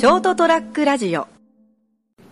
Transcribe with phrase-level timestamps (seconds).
[0.00, 1.28] ショートトラックラジオ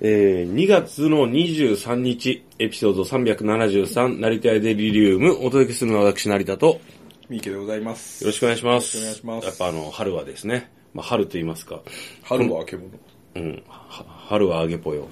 [0.00, 6.80] えー、2月の23日、エピソード373、成田屋デリリウム、お届けするのは私、成田と、よ
[7.28, 8.24] 三池でございます。
[8.24, 8.96] ろしくお願いします。
[8.96, 11.82] よろしくお願いしますやっぱあの、春はですね、まあ、春と言いますか、
[12.22, 12.88] 春は獣。
[13.34, 15.06] うん、は春はあげぽよ。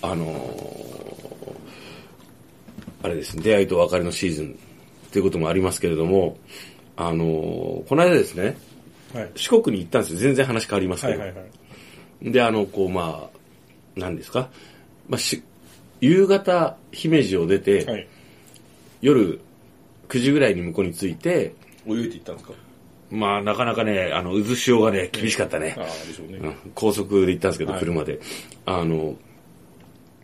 [0.00, 1.54] あのー
[3.02, 4.58] あれですね、出会いと別れのシーズン
[5.12, 6.38] ということもありますけれども、
[6.96, 8.56] あのーこの間ですね、
[9.12, 9.30] はい。
[9.36, 10.20] 四国に行ったんですよ。
[10.20, 11.20] 全然話変わりますけど。
[11.20, 11.63] はいはいはい。
[12.24, 13.38] で、あの、こう、まあ、
[13.96, 14.48] 何ですか、
[15.08, 15.42] まあ、し、
[16.00, 18.08] 夕方、姫路を出て、はい。
[19.02, 19.40] 夜
[20.08, 21.54] 9時ぐらいに向こうに着いて、
[21.86, 22.54] 泳いで行ったんですか？
[23.10, 25.76] まあ、なかなかね、あの、渦潮がね、厳しかったね。
[25.78, 25.82] あ。
[25.82, 26.38] あ、でしょうね。
[26.38, 26.54] うん。
[26.74, 27.80] 高速で行ったんですけど、はい。
[27.80, 28.18] 車で。
[28.64, 29.16] あの、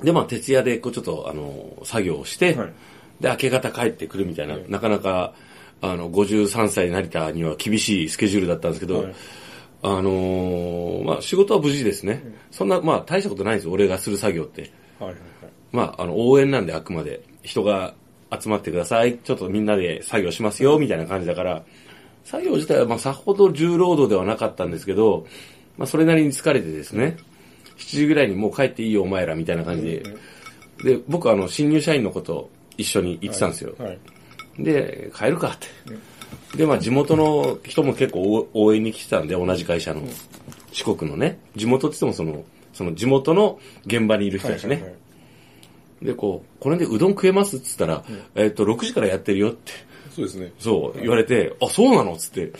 [0.02, 2.72] で、まあ、徹夜で、こう、ちょっと、あの、作業をして、はい。
[3.20, 4.64] で、明け方帰ってくるみたいな、はい。
[4.68, 5.34] なかなか、
[5.82, 9.14] あの、53歳成田には厳しいスケジュールだったんですけど、はい
[9.82, 12.22] あのーまあ、仕事は無事ですね。
[12.50, 14.70] そんな、まあ、大したことないんですよ、俺がする作業って。
[14.98, 15.20] はいはいはい。
[15.72, 17.22] まあ、あの、応援なんで、あくまで。
[17.42, 17.94] 人が
[18.38, 19.16] 集まってください。
[19.18, 21.64] ちょっとみんなで作業しますよ、みたいな感じだから、
[22.24, 25.26] 作業自体は、まあ、さほど重労働ではなかったんですけど、
[25.78, 27.16] まあ、それなりに疲れてですね、
[27.78, 30.02] 7時ぐらいにもう帰っていいよ、お前ら、みたいな感じで。
[30.84, 33.74] で、僕は、あの、新入社員の子と一緒に行ってたんですよ。
[33.78, 33.98] はい。
[34.58, 35.66] で、帰るかって。
[36.56, 40.02] で、まあ地元の人も結構応応援に来てたんで、同じ会社の。
[40.72, 41.38] 四国のね。
[41.56, 44.74] 地元って言ってもその、その地元の現場にいる人たちね。
[44.74, 45.00] はいはいはい
[46.02, 49.72] で、こう、これでうどん食えますっつったら、えっと、6時からやってるよって、
[50.14, 50.52] そうですね。
[50.58, 52.46] そう言われて、あ、そうなのっつって。
[52.46, 52.52] で、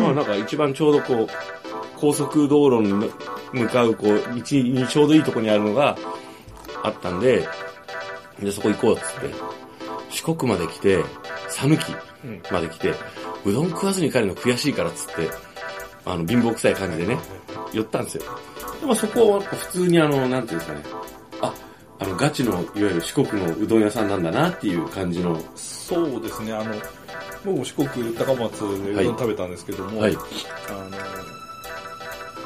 [0.00, 1.28] まあなんか一番ちょうどこう、
[1.96, 2.92] 高速道路に
[3.52, 5.98] 向かう、こう、道にちょうどいいとこにあるのが
[6.82, 7.46] あったんで、
[8.40, 9.34] で、そこ行こうっつって。
[10.10, 11.04] 四国まで来て、
[11.48, 11.92] 讃岐
[12.50, 12.94] まで来て、
[13.44, 15.30] うどん食わずに帰るの悔しいからっつって、
[16.04, 17.18] あの、貧乏臭い感じでね、
[17.72, 18.24] 寄ったんですよ。
[18.80, 20.84] でもそこは普通にあの、なんていうんですかね、
[21.40, 21.54] あ、
[21.98, 26.74] あの、ガチの、いわゆる四国のうどん屋さんなんだなっていう感じの、そうですね、あの、
[27.44, 30.16] 僕も四国高松でうどん食べたんですけども、はい。
[30.16, 30.20] あの、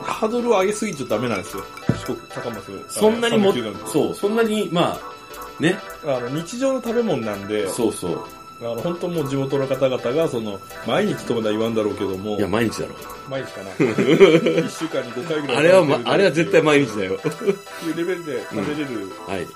[0.03, 1.65] ハードルを上げすぎちゃダメなんですよ。
[2.07, 2.91] 四国高松。
[2.91, 3.53] そんなにも
[3.87, 8.25] そう、そんなに、まあ、ね、あの、日常の食べ物なんで、そうそう。
[8.71, 12.95] あの、本当もう地元の方々が、その、毎日とまでは言わんだろうけどもいや、、毎日だろ。
[13.29, 13.71] 毎日かな。
[14.67, 15.57] 一週間に5回ぐらい。
[15.57, 17.15] あれは、ま、あれは絶対毎日だよ。
[17.15, 19.11] いうレベルで食べれる。
[19.27, 19.47] はい。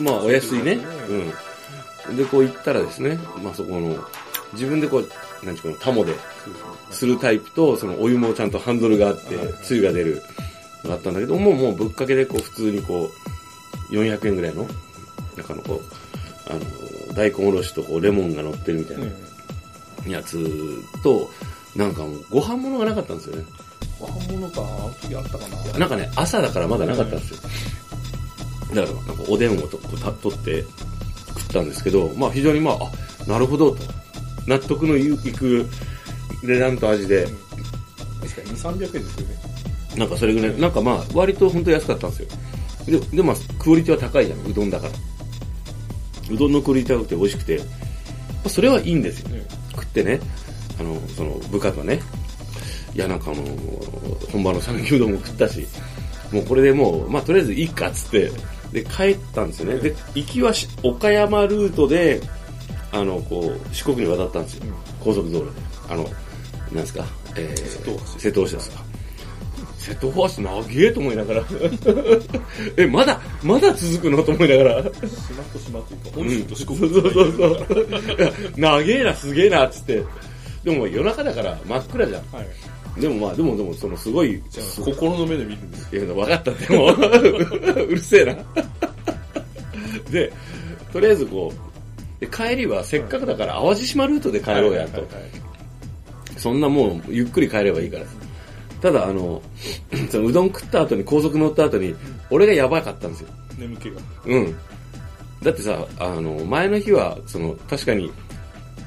[0.00, 1.12] まあ、お安いねそ
[2.10, 2.16] うん。
[2.16, 3.96] で、こう行ったらですね、まあそこの、
[4.52, 6.14] 自分でこう、なんていうかな、タモで
[6.90, 10.22] するタイプと、そのお湯もちゃんとハンドルがあってはい、つゆが出る
[10.84, 13.10] のがあったんだけど、もうもうぶっかけでこう、普通にこ
[13.90, 14.66] う、400円ぐらいの、
[15.36, 16.17] 中のこう、
[16.48, 20.38] あの、大根おろしとこう、レモンが乗ってるみたいなうんやつ
[21.02, 21.30] と、
[21.76, 23.44] なんかもう、ご飯物がなかったんですよね。
[24.00, 25.78] ご飯物か、あの時あったかな。
[25.78, 27.38] なんかね、朝だからまだなかったんですよ。
[28.74, 30.64] だから、なんかおでんをとこうた取って
[31.28, 32.78] 食ったんですけど、まあ非常にまあ、
[33.26, 33.82] あ、なるほどと。
[34.46, 35.68] 納得のいく
[36.42, 37.26] 値段と味で、
[38.20, 39.36] 確かに2、300円ですよね。
[39.96, 42.28] なんかそれぐらい、なんかまあ、割と本当安かったんですよ。
[42.86, 44.92] で、でまあ、クオリティは高いじゃん、うどんだから。
[46.30, 47.64] うどんのクオリティが高くて美味しくて、ま
[48.46, 49.28] あ、それはいいんですよ。
[49.30, 50.20] ね食ってね、
[50.78, 52.00] あの、その部下とね、
[52.94, 53.42] いやなんかあの、
[54.32, 55.66] 本場の讃岐うどんも食ったし、
[56.32, 58.30] もうこれでもう、まあとりあえずいいかっつって、
[58.72, 59.78] で、帰ったんですよね。
[59.80, 62.20] で、行きはし岡山ルートで、
[62.92, 64.74] あの、こう、四国に渡ったんですよ。
[65.00, 65.50] 高速道路で。
[65.88, 68.87] あの、なんですか、えー、瀬戸大橋瀬戸大橋ですか。
[69.88, 71.44] 瀬戸大橋長えと思いながら、
[72.76, 77.66] え、まだ、まだ続くのと思いながら、島と島というか、本州と四国そうそうそうそう。
[78.56, 80.02] 長えな、すげえな、っつって。
[80.64, 82.22] でも夜中だから真っ暗じゃん。
[82.36, 83.00] はい。
[83.00, 84.42] でもまあ、でもでも、そのすごい、
[84.84, 85.96] 心の目で見るんです。
[85.96, 88.36] いや、分かった、でも、 うるせえな。
[90.10, 90.30] で、
[90.92, 95.06] とりあえずこう、で帰りはせっかくだから淡路島ルートで帰ろうやと
[96.36, 98.04] そんなもう、ゆっくり帰ればいいから。
[98.80, 99.42] ただ、あの、
[100.10, 101.94] そのうどん食った後に高速乗った後に、
[102.30, 103.28] 俺がやばかったんですよ。
[103.58, 104.00] 眠気が。
[104.26, 104.56] うん。
[105.42, 108.12] だってさ、あの、前の日は、その、確かに、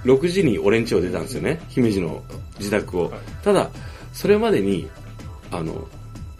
[0.03, 1.61] 6時に俺ん家を出たんですよね。
[1.69, 2.23] 姫路の
[2.57, 3.09] 自宅を。
[3.09, 3.69] はいただ、
[4.13, 4.89] それまでに、
[5.51, 5.87] あの、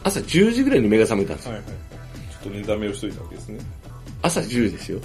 [0.04, 1.54] 朝10時ぐらいに目が覚めたんですよ。
[1.54, 1.80] はいはいはい。
[2.32, 3.60] ちょっと寝だめをしといたわけですね。
[4.22, 5.00] 朝10時ですよ。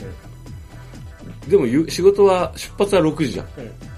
[1.48, 3.46] でも、ゆ仕事は、出発は6時じゃん。
[3.46, 3.96] はい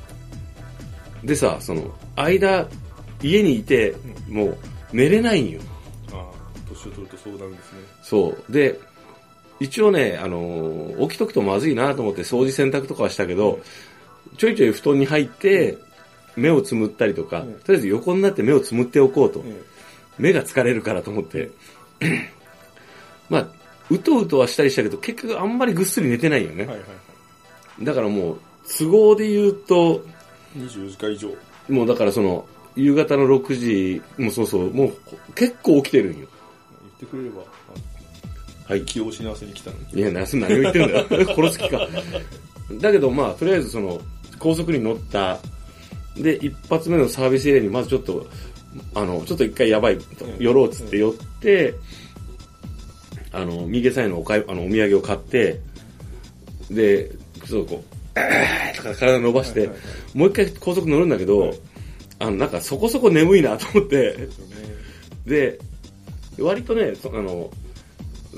[1.25, 1.83] でさ、その、
[2.17, 2.69] 間、
[3.23, 3.95] 家にいて、
[4.29, 4.59] もう、
[4.93, 5.61] 寝れないんよ。
[6.13, 6.25] ああ、
[6.69, 7.79] 年を取るとそうなるんですね。
[8.03, 8.53] そう。
[8.53, 8.81] で、
[9.61, 13.61] 一応ね、あのー起きとくとまずいなと思って掃除洗濯とかはしたけど、
[14.37, 15.79] ちょいちょい布団に入って、
[16.37, 19.43] 目をつむったりとか、うんとりあえず横になって目をつむっておこうと。
[19.45, 19.63] え
[20.19, 21.51] 目が疲れるからと思って、
[23.31, 23.49] まあ、
[23.91, 26.65] うとうとはしたりしたけど、結局あんまりぐっすり寝てないよね。
[26.65, 26.85] はいはいは
[27.81, 27.85] い。
[27.85, 30.05] だからもう、都合で言うと、
[30.57, 31.31] 24時間以上。
[31.69, 32.47] もうだからその、
[32.79, 36.21] 夕方の6時、もうそうそう、もう結構起きてるんよ。
[36.21, 36.29] 言っ
[37.01, 37.43] てくれれば、
[38.67, 38.83] あはい。
[38.83, 40.01] 気を失わせに来たのに。
[40.01, 41.07] いや、何を言ってんだよ。
[41.35, 41.89] 殺す気か。
[42.81, 44.01] だけどまあ、とりあえずその、
[44.39, 45.41] 高速に乗った。
[46.17, 48.27] で、一発目のサービスエリアにまずちょっと、
[48.95, 51.75] あの、ちょっと一回やばいと、うん寄ろうっつって寄って、
[53.33, 55.61] あの、右サイのお買い、あの、お土産を買って、
[56.71, 57.11] で、
[57.45, 57.85] ちょっとこ
[58.15, 58.21] う、あ
[58.73, 61.59] ーとか体伸ばして、はいはいはいもう一回高速乗るんだけど、はい
[62.19, 64.29] あの、なんかそこそこ眠いなと思って、でね。
[65.27, 65.59] で、
[66.39, 67.51] 割とね、そあの、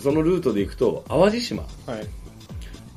[0.01, 2.07] そのルートで行くと、淡路島はい。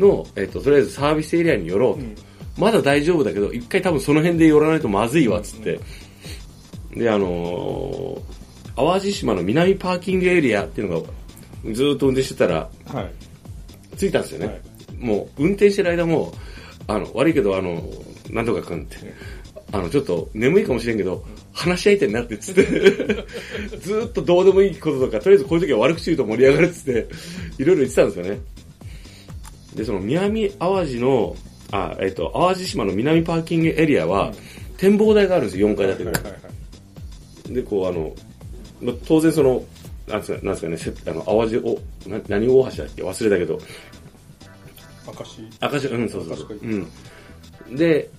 [0.01, 2.00] の、えっ、と、とりあえずサービスエリアに寄ろうと。
[2.00, 2.15] うん。
[2.57, 5.80] まだ大丈夫だけど、一回多分その辺で寄らないとまずいわ、つって。
[6.95, 8.21] で、あのー
[8.75, 11.07] 淡路島の南パーキングエリアっていうのが、
[11.74, 13.97] ずーっと運転してたら、はい。
[13.97, 14.47] 着いたんですよね。
[14.47, 14.62] はい
[15.03, 16.33] もう、運転してる間も、
[16.88, 17.83] あの、悪いけど、あの、
[18.30, 18.95] なんとかくんって、
[19.73, 22.63] あの、ちょっと眠いかもしれんけど、話し相手になってっつって、
[23.81, 27.07] ずーっとどうでもいいこととか、とりあえずこういう時は悪口言うと盛り上がるっつって、
[27.57, 28.39] いろいろ言ってたんですよね。
[29.75, 31.35] で、その南淡路の、
[31.71, 34.31] あ、えっ、と、淡路島の南パーキングエリアは、
[34.77, 37.53] 展望台があるんですよ、4階建てぐらい。
[37.55, 38.13] で、こう、あの、
[38.79, 39.63] まあ当然その、
[40.07, 43.01] なんですかなんですかね、せあの、淡路お、な何大橋だっけ？
[43.01, 43.59] 忘れたけど、
[45.07, 45.57] 明石。
[45.59, 47.75] 赤字、うん、そうそうそううん。
[47.75, 48.09] で、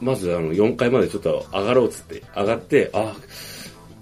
[0.00, 3.14] まずあの、4階までちょっと上がろうっつって、上がって、あ、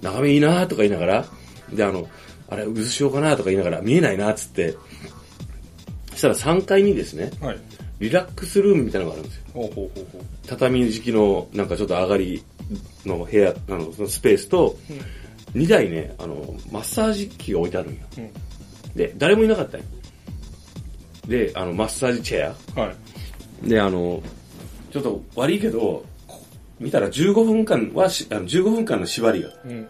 [0.03, 1.25] 眺めいいなとか言いながら、
[1.73, 2.09] で、あの、
[2.49, 4.77] あれ、渦潮かなとか言いながら、見えないなっつって、
[6.11, 7.59] そしたら3階にですね、はい。
[7.99, 9.45] リラックスルームみたいなのがあるんですよ。
[9.55, 10.23] ほうほうほう。
[10.47, 12.45] 畳敷きの、なんかちょっと上がり
[13.05, 14.77] の部屋、あの、そのスペースと、
[15.55, 18.01] 2台ね、あの、マッサージ機が置いてあるんよ。
[18.19, 18.31] うん。
[18.95, 19.85] で、誰もいなかったよ。
[21.27, 22.81] で、あの、マッサージチェア。
[22.81, 22.93] は
[23.65, 23.69] い。
[23.69, 24.23] で、あの、
[24.97, 26.41] ちょっと悪いけど、こ
[26.81, 29.51] 見たら15分間はし、あの15分間の縛りが。
[29.65, 29.89] うん。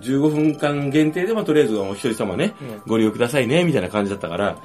[0.00, 4.58] 15分間限定で、まあ、とりあえずお一人様ね、うんご利用くださいね、みたいな感じだったから、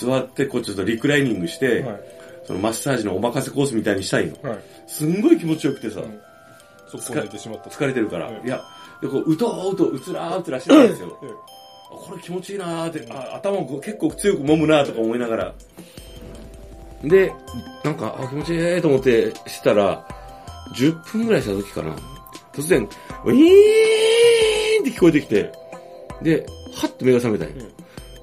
[0.00, 2.00] 座って、こうちょっとリクライニングして、はい。
[2.44, 4.36] そのマッサージのお任せコースみたいにしたいの。
[4.48, 4.58] はい。
[4.86, 6.20] すんごい気持ちよくてさ、うん
[6.88, 7.70] そこ寝てしまった。
[7.70, 8.60] 疲れてるから、うんいや、
[9.00, 11.16] で、こう、うとうと、うつらーうつらしてたんですよ。
[11.88, 15.54] これ気持ちいいなーって、あ頭を結構強く揉むなーとか思いながら。
[17.02, 17.32] で、
[17.84, 20.06] なんか、あ、気持ちいいと思ってしてたら、
[20.74, 21.94] 10分ぐらいした時かな。
[22.52, 22.88] 突然、
[23.24, 25.52] ウィーンって聞こえてきて、
[26.22, 27.66] で、はっと目が覚めたんよ。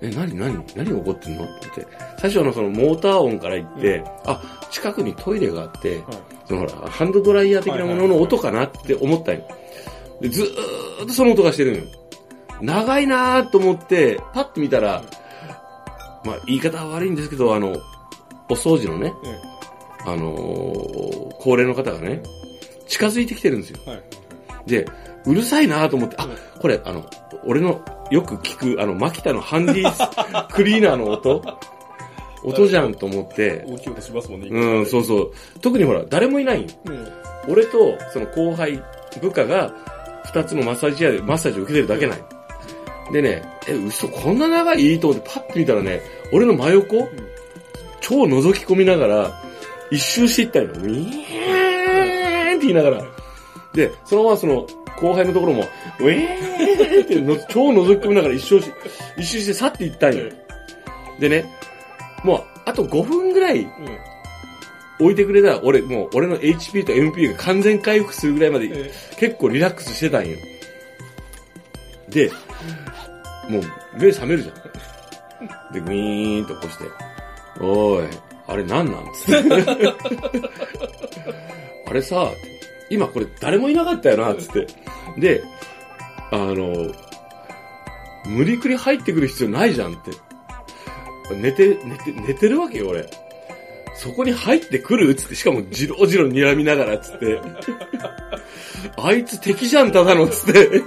[0.02, 1.44] え、何何何が起こってんの？
[1.44, 1.98] って言って。
[2.20, 6.04] 最初はあのそのモーター音から言って、あ、近くにトイレがあって、はい
[6.48, 9.48] そのほら、ハンドドライヤー的なものの音かなって思ったんよ。
[10.22, 11.84] で、ずーっとその音がしてるんよ。
[12.62, 15.04] 長いなーと思って、パッと見たら、
[16.24, 17.76] まあ、言い方は悪いんですけど、あの、
[18.50, 19.40] お掃除のね、え
[20.06, 22.22] あのー高齢の方がね、
[22.88, 23.80] 近づいてきてるんですよ。
[23.88, 24.02] えはい。
[24.66, 24.86] で、
[25.26, 26.28] うるさいなと思って、あ、
[26.60, 27.06] これ、あの、
[27.46, 31.42] 俺のよく聞く、あの、マキタのハンディ クリーナーの音
[32.44, 34.48] 音じゃんと思って、大きい音しますもんね。
[34.50, 35.32] うん、そうそう。
[35.62, 36.66] 特にほら、誰もいない。
[36.86, 37.08] うん。
[37.50, 38.82] 俺と、その後輩、
[39.22, 39.74] 部下が、
[40.26, 42.24] 二つのマッサージチェアでマッサージを受けてるだけない。
[43.14, 45.00] でね、え、嘘、こんな長い？
[45.00, 46.02] と思ってパッと見たらね、
[46.34, 47.08] 俺の真横、
[48.08, 49.42] 超覗き込みながら、
[49.92, 50.70] 一周していったんよ。
[50.70, 53.04] ウィーンって言いながら。
[53.74, 55.66] で、そのままその、後輩のところも、
[56.00, 58.72] ウィーンっての超覗き込みながら一周し、
[59.18, 60.24] 一周して去っていったんよ。
[61.20, 61.46] でね、
[62.24, 63.70] もう、あと5分ぐらいうん。
[65.00, 70.38] 置いてくれたら、俺、もう、俺の HP と MP が完全回復するぐらいまで、え結構リラックスしてたんよ。
[72.08, 72.32] で、
[73.50, 73.64] もう、
[74.02, 75.74] 目覚めるじゃん。
[75.74, 76.86] で、グイーンと起こして、
[77.60, 78.06] おい、
[78.48, 79.54] あれなんなんつって。
[81.88, 82.32] あれさ、
[82.90, 84.68] 今これ誰もいなかったよな、つって。
[85.18, 85.44] で、
[86.32, 86.92] あの、
[88.26, 90.12] 無理くり入ってくる必要ないじゃんって。
[91.36, 93.10] 寝て、寝て、寝てるわけよ、俺。
[93.96, 97.40] そこに入ってくるつって、しかもじろじろ睨みながら、つって。
[98.98, 100.82] あいつ敵じゃん、ただの、つって。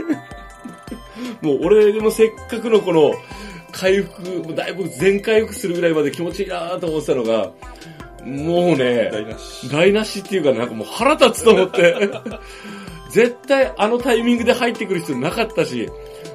[1.42, 3.14] もう俺でもせっかくのこの、
[3.72, 7.50] 回復、もうだいぶ全回復するぐらいまで気持ちいいなと思ってたのが、
[8.24, 9.68] もうね、台無し。
[9.70, 11.94] 台無しっていうかなんかもう腹立つと思って。
[13.10, 15.88] 絶対あのタイミングで入ってくる必要なかったし、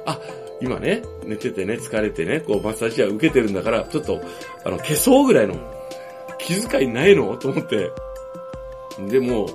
[0.04, 0.20] あ、
[0.60, 4.20] 今ね、寝ててね、疲れてね、こうマッサージは受けてるんだから、ちょっと、
[4.64, 5.54] あの、消そうぐらいの
[6.38, 7.90] 気遣いないのと思って。
[9.08, 9.48] でも、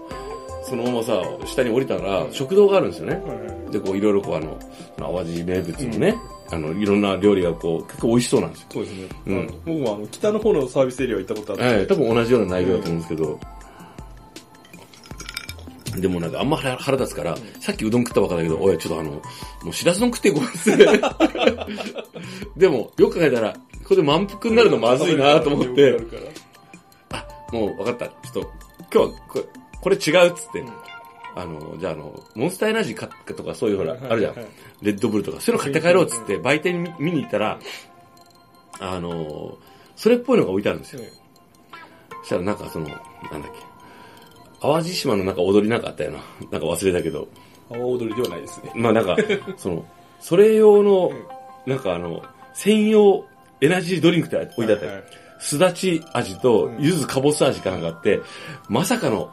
[0.64, 3.22] そのままさ、下に降りたら、食堂があるんですよね。
[3.72, 4.58] で、こう、いろいろこう、あの、
[4.98, 6.16] 淡路名物のね、
[6.52, 8.68] あの、いろんな料理がこう、結構美味しそうなんですよ。
[8.72, 9.08] そうですね。
[9.28, 11.64] うん僕もあの、北の方のサービスエリアは行ったことあって。
[11.64, 13.40] はい、多分同じような内容だと思うんですけど、
[16.00, 19.22] でもなんかあんま腹腹立つから、さっきうどん食ったばっかだけど、おい、ちょっとあの、も
[19.70, 20.48] うしらす丼食っていこうっ。
[22.56, 25.98] でも、よく考えたら、ここで満腹になるのまずいなと思って、
[27.12, 28.08] あ、もう分かった。
[28.08, 28.52] ちょっと、
[28.94, 29.46] 今日はこれ
[29.82, 30.64] これ違うっつって、
[31.36, 34.36] あの、じゃああの、モンスターエナジー買っとかそういうほら、あるじゃん。
[34.82, 37.60] レッドブルとか、そういうの買って帰ろうっつって、売店に見見に行ったら、
[38.80, 39.58] あの、
[39.96, 41.02] それっぽいのが置いてあるんですよ。
[42.22, 42.98] そしたらなんかその、なん
[43.42, 43.60] だっけ。
[44.62, 46.20] 淡路島のなんか踊りなんかあったよな。
[46.52, 47.28] なんか忘れたけど。
[47.72, 48.72] 阿波踊りではないですね。
[48.76, 49.16] まあなんか、
[49.58, 49.86] その、
[50.20, 51.12] それ用の、
[51.66, 52.24] なんかあの、
[52.54, 53.26] 専用
[53.62, 55.04] エナジードリンクって置いてあったよ。
[55.40, 58.22] すだち味と、柚子かぼす味かなんかあって、
[58.70, 59.32] まさかの、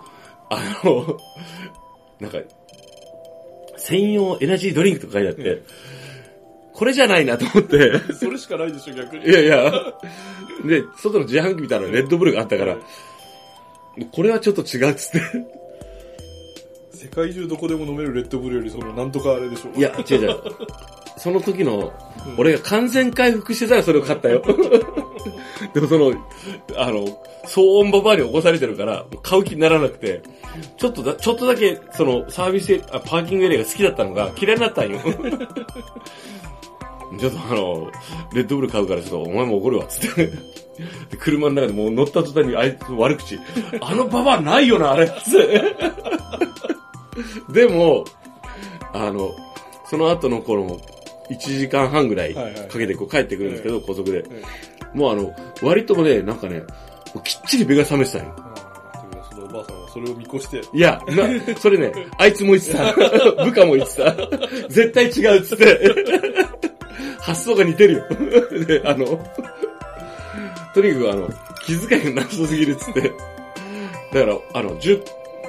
[0.50, 1.18] あの、
[2.20, 2.38] なんか、
[3.76, 5.62] 専用エナジードリンクとか書いてあって、
[6.72, 9.26] これじゃないなと思って、それしかないでしょ、逆に。
[9.26, 9.72] いやいや、
[10.64, 12.76] で、外の自販機見たらレッドブルがあったから、
[14.12, 15.20] これはちょっと違うっつって。
[16.92, 19.76] 世界中どこでも飲めるレッドブルより、その、なんとかあれでしょ。
[19.76, 20.37] いや、違う違う。
[21.16, 21.92] その時の、
[22.37, 24.42] 俺が完全回復してたらそれを買ったよ。
[25.78, 26.12] でもその、
[26.76, 27.06] あの、
[27.47, 30.23] 騒音ババアに起こされてるから、買う気にならなくて、
[30.76, 34.99] ちょっとだ、ちょっとだけ、その、サービスエあ、パーキングエリアが好きだったのが嫌いになったんよ。
[37.18, 37.90] ちょっとあの、
[38.35, 40.26] レッドブル買うからちょっとお前も怒るわ、つって。
[40.26, 43.38] で車の中でもう乗った途端にあいつの悪口。
[43.80, 45.62] あのババアないよな、あれ、つって。
[47.52, 48.04] でも、
[48.92, 49.35] あの、
[49.88, 50.78] その後のこの、
[51.30, 54.25] 1時間半ぐらいかはいはいけてこう帰ってくるんですけど、高速で。
[54.30, 54.42] え
[54.95, 56.62] もうあの、割ともね、なんかね、
[57.25, 58.35] きっちり目が覚めてたんよ。
[59.30, 62.92] そのおばあさんはそれを見越して、いや、な、それね、 あいつも言ってた。
[63.45, 64.14] 部下も言ってた。
[64.68, 65.80] 絶対違うっつって。
[67.21, 68.04] 発想が似てるよ。
[68.66, 69.07] で、あの、
[70.75, 71.28] とにかくあの、
[71.64, 73.00] 気遣いがなさすぎるっつって。
[74.12, 75.02] だから、あの、10、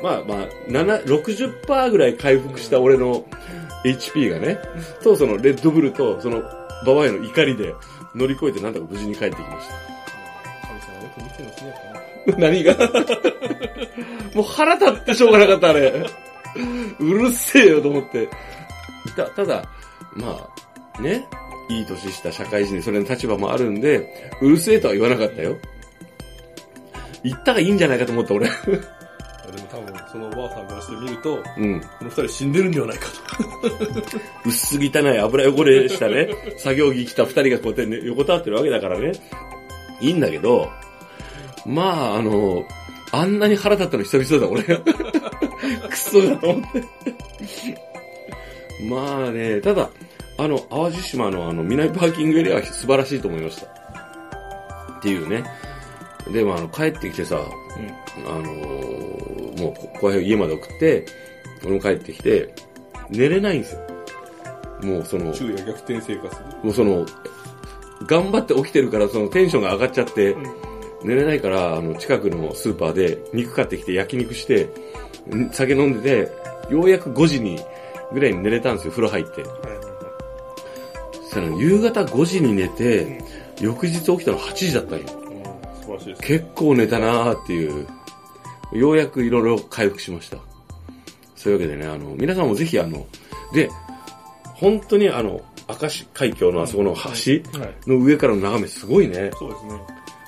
[0.03, 3.23] まあまあ、7、60%ぐらい回復した俺の
[3.83, 4.59] HP がね、
[5.03, 6.41] とそのレッドブルとその
[6.85, 7.73] ババアへの怒りで
[8.15, 9.75] 乗り越えてなんとか無事に帰ってきました。
[10.67, 11.73] 神様よく見てるんですね、
[12.37, 12.75] 何が？
[14.35, 16.05] もう腹立ってしょうがなかった、あれ。
[16.99, 18.27] うるせえよと思って。
[19.15, 19.63] た、ただ、
[20.15, 20.47] ま
[20.97, 21.27] あ、ね、
[21.69, 25.57] いい年した社会人でそれの立場もあるんで、うるせえとは言わなかったよ。
[27.23, 28.49] 言ったがいいんじゃないかと思った、俺。
[29.59, 31.81] も多分、そのおばあさんからしてみると、うん。
[31.81, 33.13] この二人死んでるんではないかと。
[34.49, 39.13] 薄汚い油汚れしたね、作業着着た二人がこうやって、ね、横たわってるわけだからね。
[40.01, 40.71] いいんだけど、
[41.65, 42.65] まあ、あの、
[43.11, 44.63] あんなに腹立ったの久々だ、俺。
[45.89, 46.83] クソだと思って。
[48.87, 49.89] まあね、ただ、
[50.37, 53.67] あの、淡路島のあの、南パーキングエリアは素晴らしいと思いました。
[54.99, 55.43] っていうね。
[56.31, 57.41] で、まあ、あの、帰ってきてさ、
[58.27, 61.05] あのーもう、ここへ家まで送って、
[61.63, 62.53] 俺も帰ってきて、
[63.09, 63.81] 寝れないんですよ。
[64.83, 66.41] もうその、昼夜逆転生活で。
[66.63, 67.05] もうその、
[68.07, 70.35] 頑張って起きてるから、そのテンションが上がっちゃって、
[71.03, 74.69] 寝れないから、あの、近くのスーパーで肉買ってきて焼肉して、
[75.33, 76.27] ん酒飲んで
[76.67, 77.59] て、ようやく5時に、
[78.13, 79.43] ぐらいに寝れたんですよ、風呂入って。
[81.13, 83.21] そしたら夕方5時に寝て、
[83.61, 85.05] 翌日起きたの8時だったんよ。
[85.23, 85.29] うん
[85.81, 86.21] 素晴らしいです。
[86.21, 87.87] 結構寝たなーっていう、
[88.71, 90.37] ようやくいろいろ回復しました。
[91.35, 93.05] そういうわけでね、あの、皆さんもぜひあの、
[93.53, 93.69] で、
[94.55, 95.41] 本当にあの、
[95.81, 96.99] 明石海峡のあそこの橋
[97.59, 97.89] はい。
[97.89, 99.31] の上からの眺めすごいね。
[99.37, 99.71] そうですね。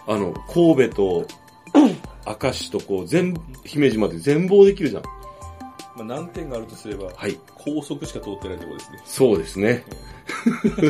[0.07, 1.27] あの、神戸と、
[2.43, 3.33] 明石とこう、全、
[3.65, 5.03] 姫路まで全貌できるじゃん。
[5.95, 7.37] まあ、難点があるとすれば、はい。
[7.55, 9.01] 高速しか通ってないところですね。
[9.05, 9.83] そうですね。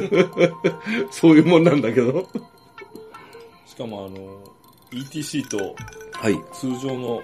[1.10, 2.28] そういうもんなんだけど。
[3.66, 4.44] しかもあの、
[4.92, 5.76] ETC と
[6.12, 6.38] はい。
[6.54, 7.22] 通常の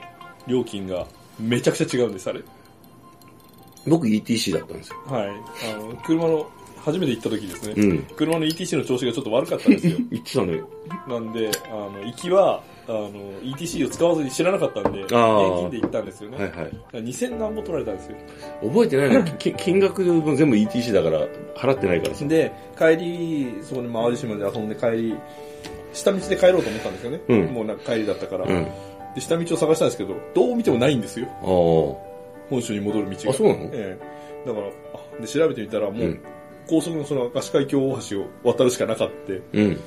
[0.47, 1.05] 料金が
[1.39, 2.41] めちゃくちゃ違うんです、あれ。
[3.87, 4.95] 僕 ETC だったんですよ。
[5.07, 5.29] はい。
[5.73, 6.49] あの、車の、
[6.79, 7.73] 初めて行った時ですね。
[7.75, 7.99] うん。
[8.15, 9.97] 車の ETC の調子がちょっと悪かったんですよ。
[10.11, 10.61] 言ってたね。
[11.07, 13.11] なんで、あの、行きは、あの、
[13.43, 16.37] ETC を使わずに知らなかったんで、現ー金で行ったんですよね。
[16.37, 16.55] はいはい。
[16.55, 18.15] だから2000何も取られたんですよ。
[18.63, 21.27] 覚えてないのき 金額も全部 ETC だから
[21.57, 22.25] 払ってないからさ。
[22.25, 25.15] で、帰り、そこに淡路島で遊んで帰り、
[25.91, 27.21] 下道で帰ろうと思ったんですよね。
[27.27, 28.67] うんもうなんか帰りだったから、うん。
[29.19, 29.21] で。
[29.21, 31.27] 下道を探したんですけど、どう見てもないんですよ。
[31.41, 31.45] あ
[32.49, 33.31] 本州に戻る道が。
[33.31, 33.69] あそうなの？
[33.73, 34.71] ええだから、あ
[35.21, 36.19] で、調べてみたら、もう、うん
[36.69, 39.33] 高速のその明石海峡大橋を渡るしかなかった。
[39.33, 39.37] あ。
[39.53, 39.79] うん。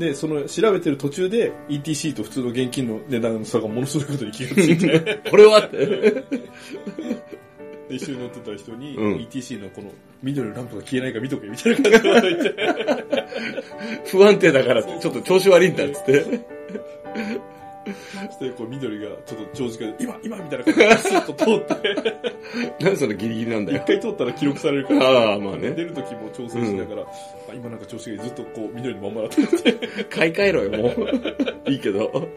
[0.00, 5.68] で、その調べてる途中で ETC と普通の現金の値段の差がものすごいことに気がついて、 これは？
[5.70, 6.24] で
[7.96, 9.90] 一緒に乗ってた人に、うん ETC のこの
[10.24, 12.54] 緑のランプが消えないか見とけみたいな感じで言って、
[14.10, 16.24] 不安定だからちょっと調子悪いんだっつって。
[17.84, 21.94] そしてこう緑がちょっと長時間で、今今みたいな感じでスッと通って、
[22.84, 23.84] なんでそれギリギリなんだ一よ。
[23.86, 25.76] 回通ったら記録されるから、ああ、まあ出ね。
[25.84, 27.06] る時も調整しながら、あ
[27.54, 30.16] 今なんか調子がいいずっとこう緑のまんまだった。
[30.16, 30.88] 買い替えろよ、も
[31.66, 31.70] う。
[31.70, 32.28] いいけど。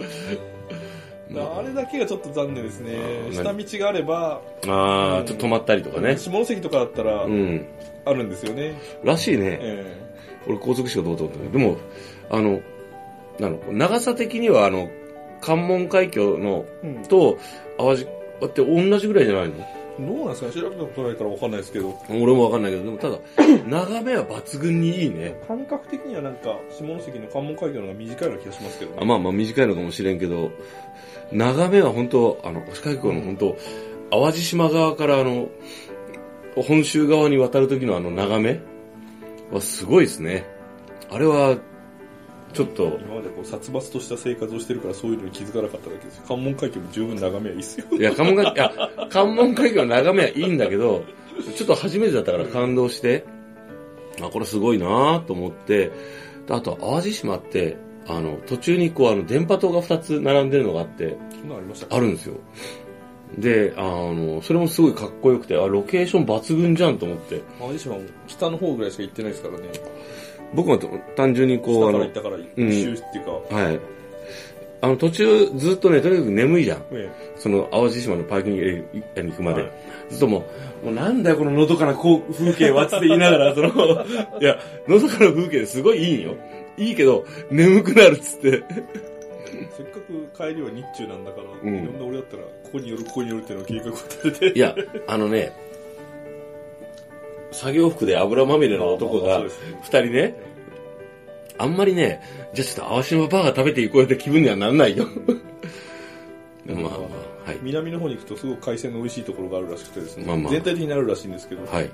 [1.35, 2.95] あれだけがちょっと残念ですね。
[2.95, 3.33] あー
[3.67, 6.17] 下道があれば、ああ、ちょっと止まったりとかね。
[6.17, 7.65] 下関とかだったらうん。
[8.05, 8.73] あるんですよね。
[9.03, 9.57] らしいね。
[9.61, 9.97] え
[10.47, 11.77] 俺高速しかどうと思ったけど、でも、
[12.29, 12.61] あの、
[13.39, 14.89] なの、長さ的にはあの、
[15.41, 17.37] 関門海峡の、えうんと、
[17.77, 18.05] 淡路、
[18.41, 19.55] だって同じぐらいじゃないの？
[19.99, 20.53] どうなんですかね？
[20.61, 23.17] 調べたことないからわかんないですけど、俺もわかんないけど、でもただ、
[23.67, 25.39] 眺めは抜群にいいね。
[25.47, 28.97] 感覚的にはなんか、下関の関門海峡の方が短いような気がしますけどね。
[29.01, 30.51] あまあまあ短いのかもしれんけど、
[31.31, 33.57] 眺めは本当あの、星海峡の本当
[34.11, 35.49] 淡路島側からあの、
[36.55, 38.59] 本州側に渡る時のあの眺め
[39.51, 40.45] はすごいですね。
[41.09, 41.57] あれは、
[42.53, 46.23] ちょっと、今までこう殺伐とした生活をしてるからそういうのに気づかなかっただけですよ。
[46.27, 47.85] 関門海峡も十分眺めはいいっすよ。
[47.91, 48.71] いや、関門海峡、いや、
[49.09, 51.03] 関門海峡の眺めはいいんだけど、
[51.55, 53.25] ちょっと初めてだったから感動して、
[54.21, 55.91] あ、これすごいなと思って、
[56.49, 57.77] あと、淡路島って、
[58.07, 61.95] あの、途中にこう、あの、電波塔が2つ並んでるのがあって、ありましたっけ？
[61.95, 62.35] あるんですよ。
[63.37, 69.65] で、あの、それもすごいかっこよくて、あ、ロケーション抜群じゃんと思って、淡路島も北の方ぐらいしか行ってないですからね。
[70.53, 70.79] 僕は
[71.15, 73.79] 単純にこう、あの下から行っ、たから一周っていうか、はい。
[74.79, 76.83] あの、途中ずっとね、とにかく眠いじゃん。
[76.91, 79.61] えその淡路島のパーキングエリアに行くまで。
[79.61, 79.71] はい
[80.09, 80.45] ずっとも
[80.83, 82.19] う、もうなんだよこののどかな風
[82.53, 83.69] 景はつって言いながら、その、
[84.39, 86.35] いや、のどかな風景ですごいいいんよ。
[86.77, 88.63] いいけど、眠くなるっつって。
[88.69, 94.57] えせっかく帰りは日中なんだから、うんいろんな俺だったら、ここに寄る、ここに寄るっていうのを計画を立てて。
[94.57, 94.75] いや、
[95.07, 95.51] あのね、
[97.57, 99.41] 作業服で油まみれの男が
[99.81, 100.35] 二人ね、
[101.57, 102.21] あんまりね、
[102.53, 105.07] じゃあちょっと淡島バーガー食べていこうよって気分にはなんないよ。
[106.67, 107.59] まあまあ、はい。
[107.63, 111.85] 南の方に行くとすごく海鮮の美味しいところがあるらしくてですね、まあまあ全体的にあるらしいんですけど、はい。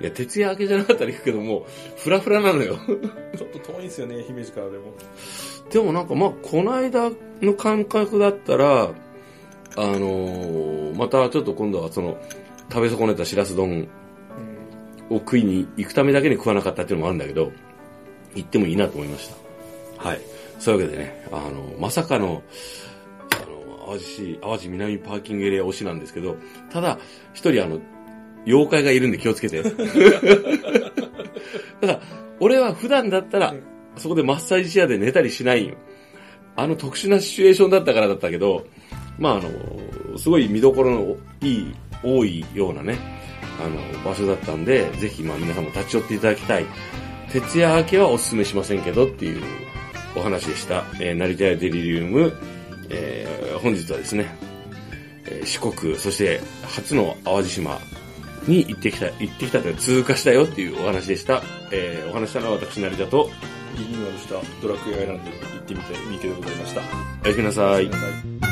[0.00, 1.66] いや、徹夜明けじゃなかったら行くけども、
[1.98, 2.78] フラフラなのよ。
[3.36, 4.84] ちょっと遠いんですよね、姫路からでも。
[5.70, 7.10] でもなんかまあ、この間
[7.42, 8.90] の感覚だったら、
[9.76, 12.16] あのーまたちょっと今度はその、
[12.70, 13.88] 食べ損ねたしらす丼
[15.14, 17.52] を食いに行くためだけに食わなかったっていうのもあるんだけど、
[18.34, 19.28] 行ってもいいなと思いまし
[19.98, 20.08] た。
[20.08, 20.20] はい。
[20.58, 22.42] そういうわけでね、あの、まさかの、
[23.30, 26.36] あの、淡路市、淡路南パーキングエリア推しなんですけど、
[26.70, 26.98] ただ、
[27.34, 27.80] 一人あの、
[28.46, 29.62] 妖怪がいるんで気をつけて。
[31.80, 32.00] ただ、
[32.40, 33.54] 俺は普段だったら、
[33.96, 35.76] そこでマッサージチェアで寝たりしないよ。
[36.54, 38.66] あの特殊なシチュエーションだったからだったけど、
[39.18, 42.98] まああの、すごい見どころのいい、多いようなね、
[43.64, 46.66] あの、場所だったんで、ぜひまあ皆さんも立ち寄っていただきたい。
[47.30, 49.42] 徹夜明けはお勧めしませんけどっていう
[50.14, 50.84] お話でした。
[51.00, 52.32] えー、成田屋デリリウム、
[52.90, 54.26] えー本日はですね、
[55.26, 57.78] えー四国、そして初の淡路島
[58.46, 61.42] に行ってきた、行ってきたというか通過したよっていうお話でした。
[61.70, 63.30] えーお話したのは私、成田と、
[63.76, 64.34] リニューアルした？
[64.60, 66.82] ドラクエアイランドに行ってみて、三池でございました。
[67.24, 67.44] おやすみ。
[67.44, 68.51] なさい